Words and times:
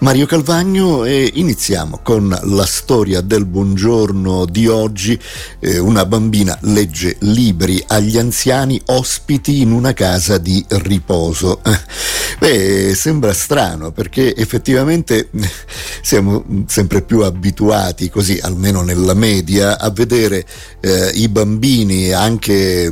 Mario 0.00 0.24
Calvagno 0.24 1.04
e 1.04 1.30
iniziamo 1.34 2.00
con 2.02 2.34
la 2.44 2.64
storia 2.64 3.20
del 3.20 3.44
buongiorno 3.44 4.46
di 4.46 4.66
oggi. 4.66 5.20
Eh, 5.58 5.78
una 5.78 6.06
bambina 6.06 6.56
legge 6.62 7.16
libri 7.20 7.84
agli 7.86 8.16
anziani 8.16 8.80
ospiti 8.86 9.60
in 9.60 9.72
una 9.72 9.92
casa 9.92 10.38
di 10.38 10.64
riposo. 10.68 11.60
Beh, 12.40 12.94
sembra 12.94 13.34
strano 13.34 13.92
perché 13.92 14.34
effettivamente 14.34 15.28
siamo 16.00 16.44
sempre 16.66 17.02
più 17.02 17.20
abituati, 17.20 18.08
così 18.08 18.38
almeno 18.40 18.80
nella 18.80 19.12
media, 19.12 19.78
a 19.78 19.90
vedere 19.90 20.46
eh, 20.80 21.10
i 21.12 21.28
bambini 21.28 22.10
anche 22.10 22.90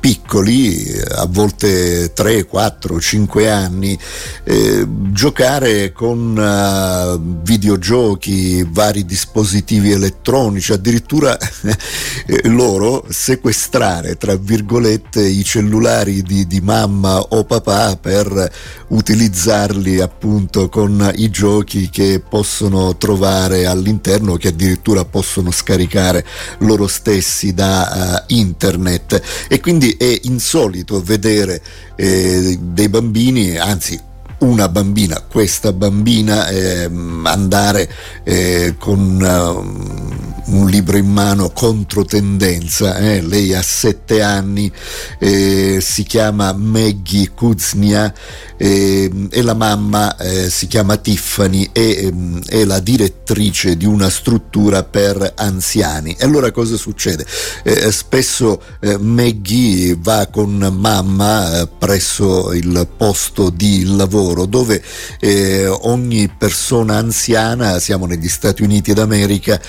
piccoli, 0.00 0.98
a 1.10 1.26
volte 1.28 2.12
3, 2.14 2.46
4, 2.46 2.98
5 2.98 3.50
anni, 3.50 3.96
eh, 4.44 4.86
giocare 5.12 5.92
con 5.92 6.36
uh, 6.36 7.42
videogiochi, 7.42 8.66
vari 8.68 9.04
dispositivi 9.04 9.92
elettronici, 9.92 10.72
addirittura 10.72 11.36
eh, 12.26 12.48
loro 12.48 13.04
sequestrare, 13.10 14.16
tra 14.16 14.34
virgolette, 14.36 15.20
i 15.20 15.44
cellulari 15.44 16.22
di, 16.22 16.46
di 16.46 16.60
mamma 16.60 17.20
o 17.20 17.44
papà 17.44 17.96
per 17.96 18.50
utilizzarli 18.88 20.00
appunto 20.00 20.68
con 20.68 21.12
i 21.16 21.30
giochi 21.30 21.90
che 21.90 22.22
possono 22.26 22.96
trovare 22.96 23.66
all'interno, 23.66 24.36
che 24.36 24.48
addirittura 24.48 25.04
possono 25.04 25.50
scaricare 25.50 26.24
loro 26.60 26.86
stessi 26.86 27.52
da 27.52 28.24
uh, 28.26 28.32
internet. 28.34 29.20
E 29.48 29.60
quindi 29.60 29.89
è 29.98 30.20
insolito 30.22 31.02
vedere 31.02 31.60
eh, 31.96 32.58
dei 32.60 32.88
bambini, 32.88 33.56
anzi 33.56 33.98
una 34.40 34.68
bambina, 34.68 35.22
questa 35.28 35.72
bambina 35.72 36.48
eh, 36.48 36.90
andare 37.24 37.90
eh, 38.24 38.74
con 38.78 39.20
uh, 39.20 40.09
un 40.50 40.68
libro 40.68 40.96
in 40.96 41.10
mano 41.10 41.50
contro 41.50 42.04
tendenza. 42.04 42.96
Eh? 42.96 43.20
Lei 43.22 43.54
ha 43.54 43.62
sette 43.62 44.22
anni, 44.22 44.70
eh, 45.18 45.78
si 45.80 46.02
chiama 46.02 46.52
Maggie 46.52 47.30
Kuznia 47.34 48.12
eh, 48.56 49.10
e 49.30 49.42
la 49.42 49.54
mamma 49.54 50.16
eh, 50.16 50.50
si 50.50 50.66
chiama 50.66 50.96
Tiffany 50.96 51.70
e 51.72 52.06
ehm, 52.06 52.44
è 52.44 52.64
la 52.64 52.80
direttrice 52.80 53.76
di 53.76 53.86
una 53.86 54.10
struttura 54.10 54.82
per 54.82 55.32
anziani. 55.36 56.14
E 56.18 56.24
allora 56.24 56.50
cosa 56.50 56.76
succede? 56.76 57.24
Eh, 57.62 57.90
spesso 57.92 58.60
eh, 58.80 58.98
Maggie 58.98 59.96
va 59.98 60.28
con 60.30 60.56
mamma 60.78 61.60
eh, 61.60 61.68
presso 61.78 62.52
il 62.52 62.86
posto 62.96 63.50
di 63.50 63.84
lavoro 63.84 64.46
dove 64.46 64.82
eh, 65.20 65.66
ogni 65.66 66.28
persona 66.36 66.96
anziana, 66.96 67.78
siamo 67.78 68.06
negli 68.06 68.28
Stati 68.28 68.62
Uniti 68.62 68.92
d'America, 68.92 69.60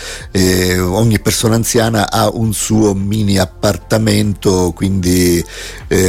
ogni 0.79 1.19
persona 1.19 1.55
anziana 1.55 2.11
ha 2.11 2.29
un 2.29 2.53
suo 2.53 2.93
mini 2.93 3.37
appartamento, 3.37 4.71
quindi 4.75 5.43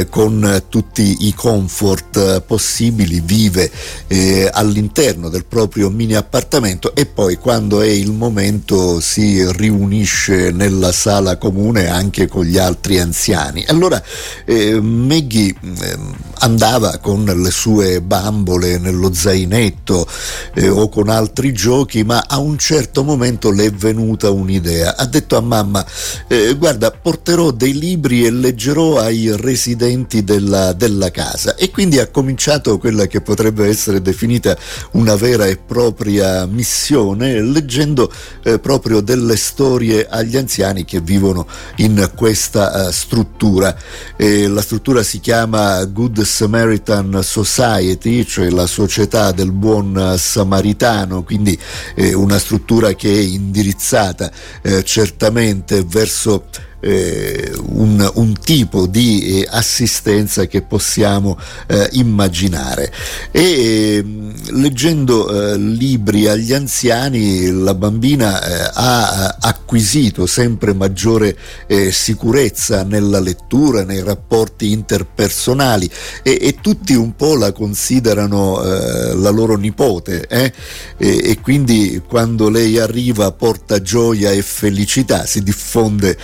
con 0.09 0.63
tutti 0.69 1.27
i 1.27 1.33
comfort 1.33 2.41
possibili 2.41 3.21
vive 3.23 3.69
eh, 4.07 4.49
all'interno 4.51 5.29
del 5.29 5.45
proprio 5.45 5.89
mini 5.89 6.15
appartamento 6.15 6.95
e 6.95 7.05
poi 7.05 7.35
quando 7.37 7.81
è 7.81 7.87
il 7.87 8.11
momento 8.11 8.99
si 8.99 9.45
riunisce 9.51 10.51
nella 10.51 10.91
sala 10.91 11.37
comune 11.37 11.87
anche 11.87 12.27
con 12.27 12.45
gli 12.45 12.57
altri 12.57 12.99
anziani. 12.99 13.65
Allora 13.67 14.01
eh, 14.45 14.79
Maggie 14.79 15.53
eh, 15.81 15.97
andava 16.43 16.97
con 16.97 17.23
le 17.23 17.51
sue 17.51 18.01
bambole 18.01 18.77
nello 18.77 19.13
zainetto 19.13 20.05
eh, 20.53 20.67
o 20.67 20.89
con 20.89 21.07
altri 21.07 21.53
giochi, 21.53 22.03
ma 22.03 22.25
a 22.27 22.37
un 22.37 22.57
certo 22.57 23.03
momento 23.03 23.49
le 23.49 23.65
è 23.65 23.71
venuta 23.71 24.29
un'idea. 24.29 24.97
Ha 24.97 25.05
detto 25.05 25.37
a 25.37 25.41
mamma, 25.41 25.85
eh, 26.27 26.53
guarda, 26.55 26.91
porterò 26.91 27.51
dei 27.51 27.77
libri 27.77 28.25
e 28.25 28.31
leggerò 28.31 28.99
ai 28.99 29.33
residenti 29.37 30.25
della, 30.25 30.73
della 30.73 31.11
casa 31.11 31.55
e 31.55 31.71
quindi 31.71 31.99
ha 31.99 32.07
cominciato 32.07 32.77
quella 32.77 33.07
che 33.07 33.21
potrebbe 33.21 33.65
essere 33.67 34.01
definita 34.01 34.57
una 34.91 35.15
vera 35.15 35.45
e 35.45 35.55
propria 35.55 36.45
missione, 36.45 37.41
leggendo 37.41 38.11
eh, 38.43 38.59
proprio 38.59 38.99
delle 38.99 39.37
storie 39.37 40.07
agli 40.09 40.35
anziani 40.35 40.83
che 40.83 40.99
vivono 40.99 41.47
in 41.77 42.11
questa 42.15 42.87
uh, 42.87 42.91
struttura. 42.91 43.75
La 44.17 44.61
struttura 44.61 45.03
si 45.03 45.19
chiama 45.19 45.83
Good 45.85 46.21
Samaritan 46.33 47.19
Society, 47.21 48.25
cioè 48.25 48.49
la 48.49 48.65
società 48.65 49.31
del 49.31 49.51
buon 49.51 50.15
samaritano, 50.17 51.21
quindi 51.21 51.55
eh, 51.93 52.15
una 52.15 52.39
struttura 52.39 52.93
che 52.93 53.13
è 53.13 53.19
indirizzata 53.19 54.31
eh, 54.63 54.83
certamente 54.83 55.83
verso 55.83 56.45
eh, 56.83 57.51
un, 57.69 58.11
un, 58.15 58.33
tipo 58.43 58.87
di 58.87 59.41
eh, 59.41 59.47
assistenza 59.49 60.45
che 60.47 60.61
possiamo 60.61 61.37
eh, 61.67 61.87
immaginare. 61.93 62.91
E 63.31 63.95
ehm, 63.97 64.33
leggendo 64.61 65.53
eh, 65.53 65.57
libri 65.57 66.27
agli 66.27 66.51
anziani 66.51 67.49
la 67.51 67.73
bambina 67.73 68.43
eh, 68.43 68.71
ha 68.73 69.37
acquisito 69.39 70.25
sempre 70.25 70.73
maggiore 70.73 71.37
eh, 71.67 71.91
sicurezza 71.91 72.83
nella 72.83 73.21
lettura, 73.21 73.83
nei 73.83 74.03
rapporti 74.03 74.71
interpersonali 74.71 75.89
e, 76.21 76.37
e 76.41 76.57
tutti 76.61 76.93
un 76.93 77.15
po' 77.15 77.35
la 77.35 77.51
considerano 77.53 78.61
la 78.63 79.29
loro 79.29 79.55
nipote 79.55 80.27
e, 80.27 80.51
e 80.97 81.39
quindi 81.41 82.01
quando 82.07 82.49
lei 82.49 82.77
arriva 82.79 83.31
porta 83.31 83.81
gioia 83.81 84.31
e 84.31 84.41
felicità, 84.41 85.25
si 85.25 85.41
diffonde 85.43 86.17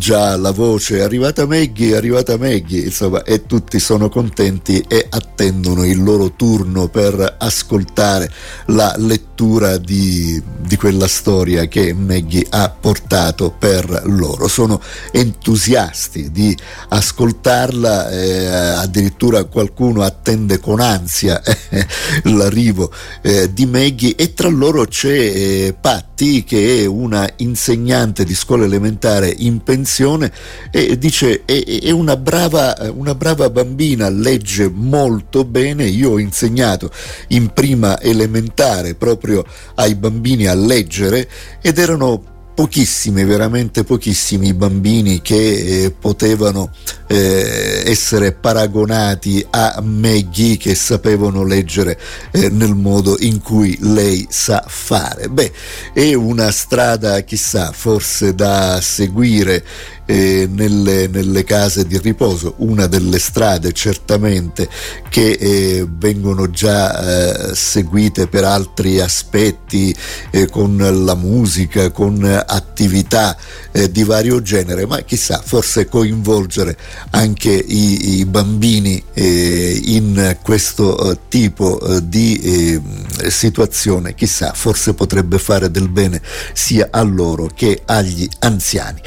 già 0.00 0.34
la 0.38 0.50
voce 0.50 0.96
è 0.96 1.00
arrivata 1.02 1.46
Maggie, 1.46 1.92
è 1.92 1.96
arrivata 1.96 2.38
Maggie, 2.38 2.80
insomma, 2.80 3.22
e 3.22 3.44
tutti 3.44 3.78
sono 3.78 4.08
contenti 4.08 4.82
e 4.88 5.06
attendono 5.10 5.84
il 5.84 6.02
loro 6.02 6.32
turno 6.32 6.88
per 6.88 7.36
ascoltare 7.38 8.32
la 8.68 8.94
lettura 8.96 9.76
di, 9.76 10.42
di 10.58 10.76
quella 10.76 11.06
storia 11.06 11.66
che 11.66 11.92
Maggie 11.92 12.46
ha 12.48 12.70
portato 12.70 13.54
per 13.56 14.04
loro. 14.06 14.48
Sono 14.48 14.80
entusiasti 15.12 16.30
di 16.30 16.56
ascoltarla, 16.88 18.10
eh, 18.10 18.46
addirittura 18.46 19.44
qualcuno 19.44 20.00
attende 20.00 20.60
con 20.60 20.80
ansia 20.80 21.42
l'arrivo 22.24 22.90
eh, 23.20 23.52
di 23.52 23.66
Maggie 23.66 24.14
e 24.16 24.32
tra 24.32 24.48
loro 24.48 24.86
c'è 24.86 25.10
eh, 25.10 25.76
Patti 26.20 26.44
che 26.44 26.82
è 26.82 26.84
una 26.84 27.26
insegnante 27.36 28.24
di 28.24 28.34
scuola 28.34 28.66
elementare 28.66 29.34
in 29.38 29.62
pensione 29.62 30.30
e 30.70 30.98
dice 30.98 31.46
è, 31.46 31.64
è 31.64 31.90
una, 31.90 32.18
brava, 32.18 32.76
una 32.92 33.14
brava 33.14 33.48
bambina, 33.48 34.10
legge 34.10 34.68
molto 34.68 35.46
bene, 35.46 35.86
io 35.86 36.10
ho 36.10 36.18
insegnato 36.18 36.90
in 37.28 37.54
prima 37.54 37.98
elementare 38.02 38.94
proprio 38.96 39.46
ai 39.76 39.94
bambini 39.94 40.46
a 40.46 40.54
leggere 40.54 41.26
ed 41.62 41.78
erano 41.78 42.29
pochissimi, 42.60 43.24
veramente 43.24 43.84
pochissimi 43.84 44.52
bambini 44.52 45.22
che 45.22 45.84
eh, 45.84 45.90
potevano 45.98 46.70
eh, 47.06 47.84
essere 47.86 48.32
paragonati 48.32 49.46
a 49.48 49.80
Maggie 49.82 50.58
che 50.58 50.74
sapevano 50.74 51.42
leggere 51.42 51.98
eh, 52.30 52.50
nel 52.50 52.74
modo 52.74 53.16
in 53.20 53.40
cui 53.40 53.78
lei 53.80 54.26
sa 54.28 54.62
fare. 54.66 55.30
Beh, 55.30 55.50
è 55.94 56.12
una 56.12 56.50
strada 56.50 57.20
chissà, 57.20 57.72
forse 57.72 58.34
da 58.34 58.78
seguire 58.82 59.64
eh, 60.10 60.48
nelle, 60.50 61.06
nelle, 61.06 61.44
case 61.44 61.86
di 61.86 61.96
riposo, 61.98 62.54
una 62.58 62.88
delle 62.88 63.20
strade 63.20 63.72
certamente 63.72 64.68
che 65.08 65.30
eh, 65.30 65.86
vengono 65.88 66.50
già 66.50 67.50
eh, 67.50 67.54
seguite 67.54 68.26
per 68.26 68.42
altri 68.42 68.98
aspetti 68.98 69.94
eh, 70.32 70.48
con 70.48 70.76
la 71.04 71.14
musica, 71.14 71.92
con 71.92 72.24
attività 72.24 73.36
eh, 73.70 73.88
di 73.92 74.02
vario 74.02 74.42
genere, 74.42 74.84
ma 74.84 74.98
chissà, 75.02 75.40
forse 75.44 75.86
coinvolgere 75.86 76.76
anche 77.10 77.50
i, 77.52 78.18
i 78.18 78.24
bambini 78.24 79.00
eh, 79.14 79.80
in 79.84 80.38
questo 80.42 81.20
tipo 81.28 81.78
di 82.02 82.80
situazione, 83.28 84.14
chissà, 84.14 84.52
forse 84.54 84.94
potrebbe 84.94 85.38
fare 85.38 85.70
del 85.70 85.88
bene 85.88 86.20
sia 86.52 86.88
a 86.90 87.02
loro 87.02 87.48
che 87.54 87.82
agli 87.84 88.28
anziani. 88.40 89.00